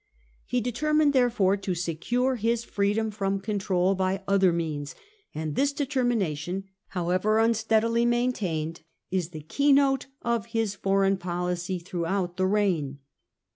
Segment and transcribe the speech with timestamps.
[0.47, 4.95] He determined therefore to secure his freedom from control by other means,
[5.35, 12.37] and this determination, however un steadily maintained, is the keynote of his foreign policy throughout
[12.37, 12.97] the reign.